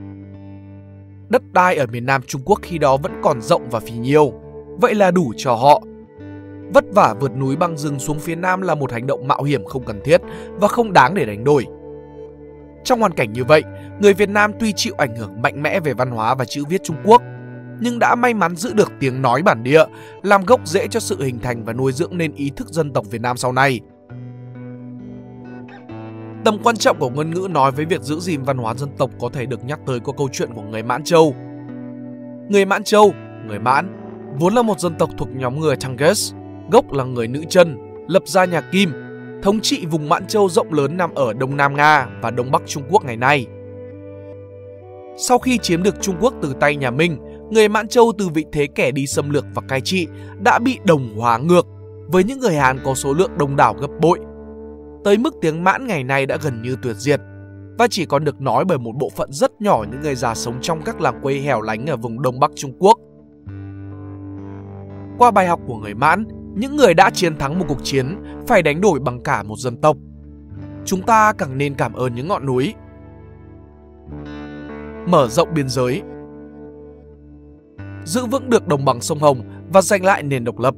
Đất 1.29 1.41
đai 1.53 1.75
ở 1.75 1.85
miền 1.85 2.05
Nam 2.05 2.21
Trung 2.27 2.41
Quốc 2.45 2.59
khi 2.61 2.77
đó 2.77 2.97
vẫn 2.97 3.11
còn 3.23 3.41
rộng 3.41 3.69
và 3.69 3.79
phì 3.79 3.91
nhiêu, 3.91 4.33
vậy 4.81 4.95
là 4.95 5.11
đủ 5.11 5.33
cho 5.37 5.53
họ. 5.53 5.81
Vất 6.73 6.85
vả 6.93 7.15
vượt 7.19 7.31
núi 7.37 7.55
băng 7.55 7.77
rừng 7.77 7.99
xuống 7.99 8.19
phía 8.19 8.35
Nam 8.35 8.61
là 8.61 8.75
một 8.75 8.91
hành 8.91 9.07
động 9.07 9.27
mạo 9.27 9.43
hiểm 9.43 9.65
không 9.65 9.85
cần 9.85 10.01
thiết 10.03 10.21
và 10.55 10.67
không 10.67 10.93
đáng 10.93 11.13
để 11.13 11.25
đánh 11.25 11.43
đổi. 11.43 11.65
Trong 12.83 12.99
hoàn 12.99 13.13
cảnh 13.13 13.33
như 13.33 13.43
vậy, 13.43 13.63
người 14.01 14.13
Việt 14.13 14.29
Nam 14.29 14.51
tuy 14.59 14.73
chịu 14.75 14.93
ảnh 14.97 15.15
hưởng 15.15 15.41
mạnh 15.41 15.63
mẽ 15.63 15.79
về 15.79 15.93
văn 15.93 16.11
hóa 16.11 16.35
và 16.35 16.45
chữ 16.45 16.63
viết 16.69 16.83
Trung 16.83 16.95
Quốc, 17.03 17.21
nhưng 17.81 17.99
đã 17.99 18.15
may 18.15 18.33
mắn 18.33 18.55
giữ 18.55 18.73
được 18.73 18.91
tiếng 18.99 19.21
nói 19.21 19.41
bản 19.43 19.63
địa, 19.63 19.83
làm 20.23 20.45
gốc 20.45 20.67
rễ 20.67 20.87
cho 20.87 20.99
sự 20.99 21.23
hình 21.23 21.39
thành 21.39 21.65
và 21.65 21.73
nuôi 21.73 21.91
dưỡng 21.91 22.17
nên 22.17 22.33
ý 22.33 22.51
thức 22.55 22.67
dân 22.67 22.93
tộc 22.93 23.05
Việt 23.11 23.21
Nam 23.21 23.37
sau 23.37 23.51
này. 23.51 23.79
Tầm 26.45 26.57
quan 26.63 26.77
trọng 26.77 26.99
của 26.99 27.09
ngôn 27.09 27.31
ngữ 27.31 27.47
nói 27.51 27.71
với 27.71 27.85
việc 27.85 28.01
giữ 28.01 28.19
gìn 28.19 28.43
văn 28.43 28.57
hóa 28.57 28.73
dân 28.73 28.89
tộc 28.97 29.11
có 29.19 29.29
thể 29.33 29.45
được 29.45 29.65
nhắc 29.65 29.79
tới 29.87 29.99
qua 29.99 30.13
câu 30.17 30.29
chuyện 30.31 30.53
của 30.53 30.61
người 30.61 30.83
Mãn 30.83 31.03
Châu. 31.03 31.35
Người 32.49 32.65
Mãn 32.65 32.83
Châu, 32.83 33.13
người 33.47 33.59
Mãn 33.59 33.97
vốn 34.39 34.53
là 34.53 34.61
một 34.61 34.79
dân 34.79 34.95
tộc 34.99 35.09
thuộc 35.17 35.29
nhóm 35.35 35.59
người 35.59 35.75
Changes, 35.75 36.33
gốc 36.71 36.93
là 36.93 37.03
người 37.03 37.27
nữ 37.27 37.43
chân, 37.49 37.77
lập 38.07 38.23
ra 38.25 38.45
nhà 38.45 38.61
Kim, 38.61 38.91
thống 39.43 39.59
trị 39.59 39.85
vùng 39.85 40.09
Mãn 40.09 40.27
Châu 40.27 40.49
rộng 40.49 40.73
lớn 40.73 40.97
nằm 40.97 41.13
ở 41.13 41.33
Đông 41.33 41.57
Nam 41.57 41.75
Nga 41.75 42.07
và 42.21 42.31
Đông 42.31 42.51
Bắc 42.51 42.61
Trung 42.65 42.83
Quốc 42.89 43.05
ngày 43.05 43.17
nay. 43.17 43.47
Sau 45.17 45.37
khi 45.37 45.57
chiếm 45.57 45.83
được 45.83 46.01
Trung 46.01 46.15
Quốc 46.19 46.33
từ 46.41 46.53
tay 46.59 46.75
nhà 46.75 46.91
Minh, 46.91 47.17
người 47.51 47.69
Mãn 47.69 47.87
Châu 47.87 48.11
từ 48.17 48.29
vị 48.29 48.45
thế 48.51 48.67
kẻ 48.75 48.91
đi 48.91 49.07
xâm 49.07 49.29
lược 49.29 49.45
và 49.55 49.61
cai 49.67 49.81
trị 49.81 50.07
đã 50.39 50.59
bị 50.59 50.79
đồng 50.83 51.17
hóa 51.17 51.37
ngược 51.37 51.67
với 52.07 52.23
những 52.23 52.39
người 52.39 52.55
Hàn 52.55 52.79
có 52.83 52.93
số 52.93 53.13
lượng 53.13 53.31
đông 53.37 53.55
đảo 53.55 53.73
gấp 53.73 53.89
bội. 54.01 54.19
Tới 55.03 55.17
mức 55.17 55.35
tiếng 55.41 55.63
Mãn 55.63 55.87
ngày 55.87 56.03
nay 56.03 56.25
đã 56.25 56.37
gần 56.43 56.61
như 56.61 56.77
tuyệt 56.81 56.95
diệt 56.95 57.19
và 57.77 57.87
chỉ 57.89 58.05
còn 58.05 58.23
được 58.23 58.41
nói 58.41 58.65
bởi 58.65 58.77
một 58.77 58.91
bộ 58.99 59.09
phận 59.15 59.31
rất 59.31 59.61
nhỏ 59.61 59.85
những 59.91 60.01
người 60.01 60.15
già 60.15 60.35
sống 60.35 60.61
trong 60.61 60.81
các 60.81 61.01
làng 61.01 61.19
quê 61.21 61.33
hẻo 61.33 61.61
lánh 61.61 61.85
ở 61.85 61.97
vùng 61.97 62.21
Đông 62.21 62.39
Bắc 62.39 62.51
Trung 62.55 62.73
Quốc 62.79 62.99
qua 65.17 65.31
bài 65.31 65.47
học 65.47 65.59
của 65.67 65.77
người 65.77 65.93
Mãn, 65.93 66.25
những 66.55 66.75
người 66.75 66.93
đã 66.93 67.09
chiến 67.09 67.37
thắng 67.37 67.59
một 67.59 67.65
cuộc 67.67 67.83
chiến 67.83 68.23
phải 68.47 68.61
đánh 68.61 68.81
đổi 68.81 68.99
bằng 68.99 69.23
cả 69.23 69.43
một 69.43 69.55
dân 69.57 69.77
tộc. 69.77 69.97
Chúng 70.85 71.01
ta 71.01 71.33
càng 71.37 71.57
nên 71.57 71.75
cảm 71.75 71.93
ơn 71.93 72.15
những 72.15 72.27
ngọn 72.27 72.45
núi. 72.45 72.73
Mở 75.07 75.27
rộng 75.29 75.53
biên 75.53 75.69
giới 75.69 76.01
Giữ 78.05 78.25
vững 78.25 78.49
được 78.49 78.67
đồng 78.67 78.85
bằng 78.85 79.01
sông 79.01 79.19
Hồng 79.19 79.41
và 79.73 79.81
giành 79.81 80.05
lại 80.05 80.23
nền 80.23 80.43
độc 80.43 80.59
lập. 80.59 80.75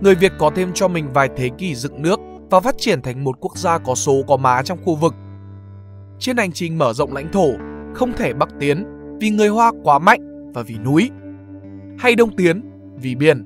Người 0.00 0.14
Việt 0.14 0.32
có 0.38 0.50
thêm 0.54 0.70
cho 0.74 0.88
mình 0.88 1.08
vài 1.12 1.28
thế 1.36 1.48
kỷ 1.58 1.74
dựng 1.74 2.02
nước 2.02 2.20
và 2.50 2.60
phát 2.60 2.74
triển 2.78 3.02
thành 3.02 3.24
một 3.24 3.36
quốc 3.40 3.58
gia 3.58 3.78
có 3.78 3.94
số 3.94 4.22
có 4.28 4.36
má 4.36 4.62
trong 4.62 4.78
khu 4.84 4.94
vực. 4.94 5.14
Trên 6.18 6.36
hành 6.36 6.52
trình 6.52 6.78
mở 6.78 6.92
rộng 6.92 7.14
lãnh 7.14 7.32
thổ, 7.32 7.48
không 7.94 8.12
thể 8.12 8.32
Bắc 8.32 8.48
tiến 8.60 8.84
vì 9.20 9.30
người 9.30 9.48
Hoa 9.48 9.72
quá 9.82 9.98
mạnh 9.98 10.52
và 10.54 10.62
vì 10.62 10.78
núi, 10.78 11.10
hay 11.98 12.14
Đông 12.14 12.36
tiến 12.36 12.62
vì 12.96 13.14
biển 13.14 13.44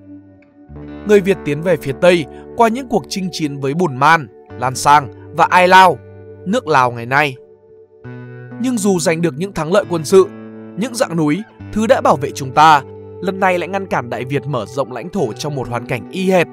người 1.09 1.21
Việt 1.21 1.37
tiến 1.44 1.62
về 1.62 1.76
phía 1.76 1.92
Tây 2.00 2.25
qua 2.56 2.68
những 2.68 2.88
cuộc 2.88 3.04
chinh 3.09 3.28
chiến 3.33 3.61
với 3.61 3.75
Bùn 3.75 3.97
Man, 3.97 4.28
Lan 4.59 4.75
Sang 4.75 5.33
và 5.37 5.47
Ai 5.50 5.68
Lao, 5.68 5.99
nước 6.47 6.66
Lào 6.66 6.92
ngày 6.92 7.06
nay. 7.06 7.37
Nhưng 8.61 8.78
dù 8.78 8.99
giành 8.99 9.23
được 9.23 9.35
những 9.37 9.52
thắng 9.52 9.73
lợi 9.73 9.85
quân 9.90 10.04
sự, 10.04 10.26
những 10.78 10.94
dạng 10.94 11.16
núi, 11.16 11.42
thứ 11.73 11.87
đã 11.87 12.00
bảo 12.00 12.16
vệ 12.16 12.30
chúng 12.30 12.50
ta, 12.50 12.83
lần 13.25 13.40
này 13.40 13.59
lại 13.59 13.69
ngăn 13.69 13.87
cản 13.87 14.11
Đại 14.11 14.25
Việt 14.25 14.47
mở 14.47 14.66
rộng 14.66 14.93
lãnh 14.93 15.09
thổ 15.09 15.33
trong 15.33 15.54
một 15.54 15.69
hoàn 15.69 15.87
cảnh 15.87 16.11
y 16.11 16.31
hệt. 16.31 16.47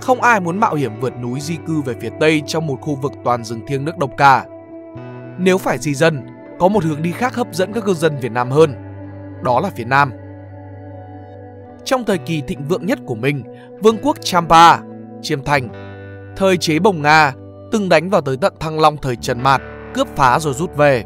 Không 0.00 0.20
ai 0.20 0.40
muốn 0.40 0.60
mạo 0.60 0.74
hiểm 0.74 1.00
vượt 1.00 1.12
núi 1.22 1.40
di 1.40 1.56
cư 1.66 1.80
về 1.80 1.94
phía 2.00 2.10
Tây 2.20 2.42
trong 2.46 2.66
một 2.66 2.78
khu 2.80 2.94
vực 2.94 3.12
toàn 3.24 3.44
rừng 3.44 3.60
thiêng 3.66 3.84
nước 3.84 3.98
độc 3.98 4.10
cả. 4.16 4.44
Nếu 5.38 5.58
phải 5.58 5.78
di 5.78 5.94
dân, 5.94 6.26
có 6.58 6.68
một 6.68 6.84
hướng 6.84 7.02
đi 7.02 7.12
khác 7.12 7.34
hấp 7.34 7.54
dẫn 7.54 7.72
các 7.72 7.84
cư 7.84 7.94
dân 7.94 8.18
Việt 8.20 8.32
Nam 8.32 8.50
hơn. 8.50 8.74
Đó 9.44 9.60
là 9.60 9.70
phía 9.76 9.84
Nam. 9.84 10.12
Trong 11.84 12.04
thời 12.04 12.18
kỳ 12.18 12.40
thịnh 12.40 12.64
vượng 12.64 12.86
nhất 12.86 12.98
của 13.06 13.14
mình, 13.14 13.42
vương 13.82 13.98
quốc 14.02 14.16
Champa, 14.20 14.78
Chiêm 15.22 15.44
Thành, 15.44 15.68
thời 16.36 16.56
chế 16.56 16.78
Bồng 16.78 17.02
Nga 17.02 17.32
từng 17.72 17.88
đánh 17.88 18.10
vào 18.10 18.20
tới 18.20 18.36
tận 18.36 18.54
Thăng 18.60 18.80
Long 18.80 18.96
thời 18.96 19.16
Trần 19.16 19.42
Mạt, 19.42 19.62
cướp 19.94 20.08
phá 20.16 20.38
rồi 20.38 20.54
rút 20.54 20.76
về. 20.76 21.04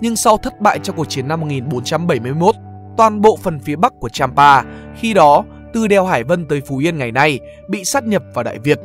nhưng 0.00 0.16
sau 0.16 0.38
thất 0.38 0.60
bại 0.60 0.78
trong 0.82 0.96
cuộc 0.96 1.08
chiến 1.08 1.28
năm 1.28 1.40
1471, 1.40 2.54
toàn 2.96 3.20
bộ 3.20 3.38
phần 3.42 3.58
phía 3.58 3.76
bắc 3.76 3.92
của 4.00 4.08
Champa, 4.08 4.62
khi 4.96 5.14
đó 5.14 5.44
từ 5.72 5.86
đèo 5.86 6.04
Hải 6.04 6.24
Vân 6.24 6.46
tới 6.46 6.60
Phú 6.60 6.78
Yên 6.78 6.98
ngày 6.98 7.12
nay, 7.12 7.40
bị 7.68 7.84
sát 7.84 8.04
nhập 8.04 8.22
vào 8.34 8.44
Đại 8.44 8.58
Việt. 8.58 8.78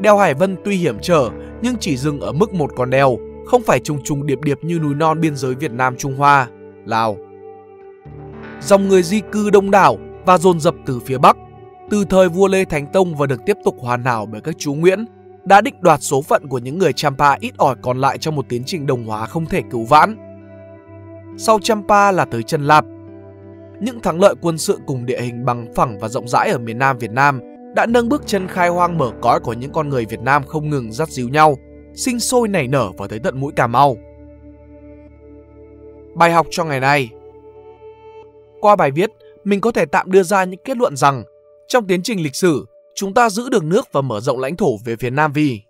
Đèo 0.00 0.18
Hải 0.18 0.34
Vân 0.34 0.56
tuy 0.64 0.76
hiểm 0.76 0.96
trở 1.02 1.30
nhưng 1.62 1.76
chỉ 1.80 1.96
dừng 1.96 2.20
ở 2.20 2.32
mức 2.32 2.54
một 2.54 2.70
con 2.76 2.90
đèo, 2.90 3.18
không 3.46 3.62
phải 3.62 3.80
trùng 3.80 3.98
trùng 4.04 4.26
điệp 4.26 4.40
điệp 4.40 4.58
như 4.62 4.78
núi 4.78 4.94
non 4.94 5.20
biên 5.20 5.36
giới 5.36 5.54
Việt 5.54 5.72
Nam 5.72 5.96
Trung 5.96 6.16
Hoa, 6.16 6.48
Lào. 6.84 7.16
Dòng 8.60 8.88
người 8.88 9.02
di 9.02 9.20
cư 9.32 9.50
đông 9.50 9.70
đảo 9.70 9.98
và 10.26 10.38
dồn 10.38 10.60
dập 10.60 10.74
từ 10.86 11.00
phía 11.00 11.18
Bắc, 11.18 11.36
từ 11.90 12.04
thời 12.04 12.28
vua 12.28 12.48
Lê 12.48 12.64
Thánh 12.64 12.86
Tông 12.86 13.14
và 13.14 13.26
được 13.26 13.40
tiếp 13.46 13.56
tục 13.64 13.76
hoàn 13.80 14.04
hảo 14.04 14.26
bởi 14.26 14.40
các 14.40 14.54
chú 14.58 14.74
Nguyễn, 14.74 15.06
đã 15.44 15.60
định 15.60 15.74
đoạt 15.80 16.02
số 16.02 16.22
phận 16.22 16.48
của 16.48 16.58
những 16.58 16.78
người 16.78 16.92
Champa 16.92 17.34
ít 17.40 17.54
ỏi 17.56 17.76
còn 17.82 18.00
lại 18.00 18.18
trong 18.18 18.36
một 18.36 18.46
tiến 18.48 18.62
trình 18.66 18.86
đồng 18.86 19.04
hóa 19.04 19.26
không 19.26 19.46
thể 19.46 19.62
cứu 19.70 19.84
vãn. 19.84 20.27
Sau 21.38 21.58
Champa 21.62 22.12
là 22.12 22.24
tới 22.24 22.42
Chân 22.42 22.66
Lạp. 22.66 22.84
Những 23.80 24.00
thắng 24.00 24.20
lợi 24.20 24.34
quân 24.42 24.58
sự 24.58 24.78
cùng 24.86 25.06
địa 25.06 25.20
hình 25.20 25.44
bằng 25.44 25.74
phẳng 25.74 25.98
và 25.98 26.08
rộng 26.08 26.28
rãi 26.28 26.50
ở 26.50 26.58
miền 26.58 26.78
Nam 26.78 26.98
Việt 26.98 27.10
Nam 27.10 27.40
đã 27.74 27.86
nâng 27.86 28.08
bước 28.08 28.22
chân 28.26 28.48
khai 28.48 28.68
hoang 28.68 28.98
mở 28.98 29.10
cõi 29.20 29.40
của 29.40 29.52
những 29.52 29.72
con 29.72 29.88
người 29.88 30.04
Việt 30.04 30.20
Nam 30.20 30.46
không 30.46 30.70
ngừng 30.70 30.92
dắt 30.92 31.08
díu 31.08 31.28
nhau, 31.28 31.56
sinh 31.94 32.20
sôi 32.20 32.48
nảy 32.48 32.68
nở 32.68 32.90
và 32.98 33.06
tới 33.06 33.18
tận 33.18 33.40
mũi 33.40 33.52
Cà 33.56 33.66
Mau. 33.66 33.96
Bài 36.14 36.32
học 36.32 36.46
cho 36.50 36.64
ngày 36.64 36.80
nay 36.80 37.10
Qua 38.60 38.76
bài 38.76 38.90
viết, 38.90 39.10
mình 39.44 39.60
có 39.60 39.72
thể 39.72 39.86
tạm 39.86 40.10
đưa 40.10 40.22
ra 40.22 40.44
những 40.44 40.60
kết 40.64 40.76
luận 40.76 40.96
rằng 40.96 41.24
trong 41.68 41.86
tiến 41.86 42.02
trình 42.02 42.22
lịch 42.22 42.34
sử, 42.34 42.66
chúng 42.94 43.14
ta 43.14 43.30
giữ 43.30 43.48
được 43.48 43.64
nước 43.64 43.92
và 43.92 44.00
mở 44.00 44.20
rộng 44.20 44.38
lãnh 44.38 44.56
thổ 44.56 44.76
về 44.84 44.96
phía 44.96 45.10
Nam 45.10 45.32
vì 45.32 45.60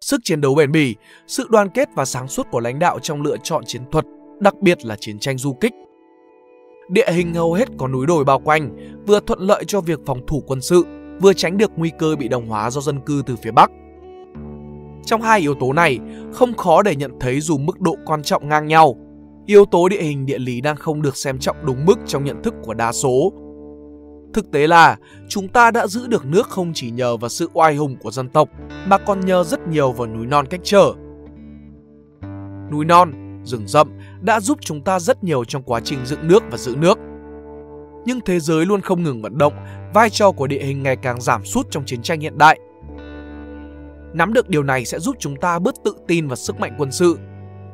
sức 0.00 0.20
chiến 0.24 0.40
đấu 0.40 0.54
bền 0.54 0.72
bỉ, 0.72 0.94
sự 1.26 1.46
đoàn 1.50 1.68
kết 1.68 1.88
và 1.94 2.04
sáng 2.04 2.28
suốt 2.28 2.46
của 2.50 2.60
lãnh 2.60 2.78
đạo 2.78 2.98
trong 3.02 3.22
lựa 3.22 3.36
chọn 3.42 3.64
chiến 3.66 3.82
thuật, 3.92 4.04
đặc 4.42 4.54
biệt 4.60 4.84
là 4.84 4.96
chiến 4.96 5.18
tranh 5.18 5.38
du 5.38 5.52
kích. 5.52 5.72
Địa 6.88 7.12
hình 7.12 7.34
hầu 7.34 7.52
hết 7.52 7.68
có 7.78 7.88
núi 7.88 8.06
đồi 8.06 8.24
bao 8.24 8.38
quanh, 8.38 8.76
vừa 9.06 9.20
thuận 9.20 9.40
lợi 9.40 9.64
cho 9.64 9.80
việc 9.80 10.00
phòng 10.06 10.26
thủ 10.26 10.42
quân 10.46 10.60
sự, 10.60 10.84
vừa 11.20 11.32
tránh 11.32 11.58
được 11.58 11.70
nguy 11.76 11.90
cơ 11.98 12.16
bị 12.16 12.28
đồng 12.28 12.46
hóa 12.46 12.70
do 12.70 12.80
dân 12.80 13.00
cư 13.00 13.22
từ 13.26 13.36
phía 13.36 13.50
Bắc. 13.50 13.70
Trong 15.04 15.22
hai 15.22 15.40
yếu 15.40 15.54
tố 15.54 15.72
này, 15.72 15.98
không 16.32 16.54
khó 16.54 16.82
để 16.82 16.96
nhận 16.96 17.12
thấy 17.20 17.40
dù 17.40 17.58
mức 17.58 17.80
độ 17.80 17.96
quan 18.06 18.22
trọng 18.22 18.48
ngang 18.48 18.66
nhau, 18.66 18.96
yếu 19.46 19.64
tố 19.64 19.88
địa 19.88 20.02
hình 20.02 20.26
địa 20.26 20.38
lý 20.38 20.60
đang 20.60 20.76
không 20.76 21.02
được 21.02 21.16
xem 21.16 21.38
trọng 21.38 21.56
đúng 21.66 21.86
mức 21.86 21.98
trong 22.06 22.24
nhận 22.24 22.42
thức 22.42 22.54
của 22.62 22.74
đa 22.74 22.92
số 22.92 23.32
Thực 24.34 24.50
tế 24.50 24.66
là 24.66 24.96
chúng 25.28 25.48
ta 25.48 25.70
đã 25.70 25.86
giữ 25.86 26.06
được 26.06 26.26
nước 26.26 26.48
không 26.48 26.72
chỉ 26.74 26.90
nhờ 26.90 27.16
vào 27.16 27.28
sự 27.28 27.48
oai 27.52 27.76
hùng 27.76 27.96
của 28.02 28.10
dân 28.10 28.28
tộc 28.28 28.48
mà 28.86 28.98
còn 28.98 29.20
nhờ 29.20 29.44
rất 29.44 29.68
nhiều 29.68 29.92
vào 29.92 30.06
núi 30.06 30.26
non 30.26 30.46
cách 30.46 30.60
trở. 30.64 30.92
Núi 32.70 32.84
non, 32.84 33.12
rừng 33.44 33.66
rậm 33.66 33.88
đã 34.22 34.40
giúp 34.40 34.58
chúng 34.60 34.80
ta 34.80 34.98
rất 34.98 35.24
nhiều 35.24 35.44
trong 35.44 35.62
quá 35.62 35.80
trình 35.84 36.06
dựng 36.06 36.28
nước 36.28 36.42
và 36.50 36.58
giữ 36.58 36.76
nước. 36.76 36.98
Nhưng 38.04 38.20
thế 38.20 38.40
giới 38.40 38.66
luôn 38.66 38.80
không 38.80 39.02
ngừng 39.02 39.22
vận 39.22 39.38
động, 39.38 39.52
vai 39.94 40.10
trò 40.10 40.32
của 40.32 40.46
địa 40.46 40.62
hình 40.62 40.82
ngày 40.82 40.96
càng 40.96 41.20
giảm 41.20 41.44
sút 41.44 41.70
trong 41.70 41.84
chiến 41.84 42.02
tranh 42.02 42.20
hiện 42.20 42.38
đại. 42.38 42.58
Nắm 44.14 44.32
được 44.32 44.48
điều 44.48 44.62
này 44.62 44.84
sẽ 44.84 44.98
giúp 44.98 45.16
chúng 45.18 45.36
ta 45.36 45.58
bớt 45.58 45.74
tự 45.84 45.94
tin 46.08 46.28
và 46.28 46.36
sức 46.36 46.60
mạnh 46.60 46.74
quân 46.78 46.92
sự, 46.92 47.18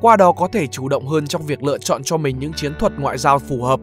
qua 0.00 0.16
đó 0.16 0.32
có 0.32 0.48
thể 0.52 0.66
chủ 0.66 0.88
động 0.88 1.06
hơn 1.06 1.26
trong 1.26 1.46
việc 1.46 1.62
lựa 1.62 1.78
chọn 1.78 2.02
cho 2.02 2.16
mình 2.16 2.38
những 2.38 2.52
chiến 2.52 2.72
thuật 2.78 2.92
ngoại 2.98 3.18
giao 3.18 3.38
phù 3.38 3.62
hợp. 3.62 3.80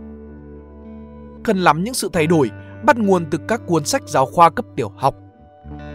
Cần 1.44 1.58
lắm 1.58 1.84
những 1.84 1.94
sự 1.94 2.10
thay 2.14 2.28
đổi 2.28 2.52
bắt 2.86 2.98
nguồn 2.98 3.26
từ 3.32 3.40
các 3.48 3.62
cuốn 3.68 3.86
sách 3.86 4.02
giáo 4.08 4.26
khoa 4.26 4.50
cấp 4.50 4.66
tiểu 4.76 4.92
học 4.98 5.16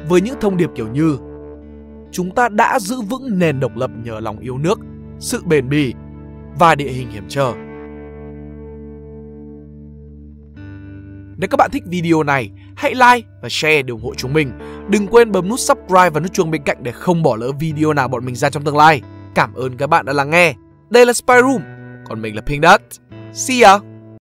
với 0.09 0.21
những 0.21 0.35
thông 0.41 0.57
điệp 0.57 0.71
kiểu 0.75 0.89
như 0.89 1.19
chúng 2.13 2.35
ta 2.35 2.49
đã 2.49 2.79
giữ 2.81 3.01
vững 3.01 3.39
nền 3.39 3.61
độc 3.61 3.77
lập 3.77 3.91
nhờ 4.05 4.21
lòng 4.21 4.39
yêu 4.39 4.59
nước, 4.59 4.79
sự 5.19 5.43
bền 5.47 5.69
bỉ 5.69 5.95
và 6.59 6.75
địa 6.75 6.89
hình 6.89 7.11
hiểm 7.11 7.25
trở. 7.29 7.53
Nếu 11.37 11.49
các 11.51 11.57
bạn 11.57 11.71
thích 11.73 11.83
video 11.87 12.23
này, 12.23 12.51
hãy 12.77 12.95
like 12.95 13.29
và 13.43 13.49
share 13.51 13.83
để 13.83 13.91
ủng 13.91 14.03
hộ 14.03 14.15
chúng 14.15 14.33
mình. 14.33 14.53
Đừng 14.91 15.07
quên 15.07 15.33
bấm 15.33 15.49
nút 15.49 15.61
subscribe 15.61 16.11
và 16.11 16.21
nút 16.21 16.33
chuông 16.33 16.51
bên 16.51 16.63
cạnh 16.63 16.83
để 16.83 16.93
không 16.93 17.23
bỏ 17.23 17.37
lỡ 17.37 17.53
video 17.61 17.93
nào 17.93 18.09
bọn 18.09 18.25
mình 18.25 18.35
ra 18.35 18.51
trong 18.51 18.65
tương 18.65 18.77
lai. 18.77 19.03
Cảm 19.35 19.55
ơn 19.55 19.77
các 19.77 19.87
bạn 19.87 20.07
đã 20.07 20.13
lắng 20.13 20.31
nghe. 20.31 20.55
Đây 20.91 21.07
là 21.07 21.13
Spy 21.13 21.35
Room, 21.41 21.63
còn 22.09 22.23
mình 22.23 22.37
là 22.37 22.43
Pink 22.43 22.65
Dot. 22.65 22.81
See 23.33 23.63
ya! 23.63 23.90